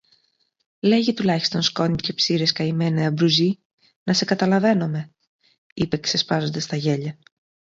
Λέγε 0.79 1.13
τουλάχιστον 1.13 1.61
σκόνη 1.61 1.95
και 1.95 2.13
ψείρες, 2.13 2.51
καημένε 2.51 3.05
Αμπρουζή, 3.05 3.59
να 4.03 4.13
σε 4.13 4.25
καταλαβαίνομε! 4.25 5.11
είπε 5.73 5.97
ξεσπάζοντας 5.97 6.63
στα 6.63 6.75
γέλια. 6.75 7.17